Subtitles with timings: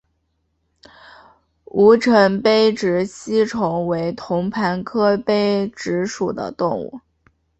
[1.65, 7.01] 吴城杯殖吸虫为同盘科杯殖属的动物。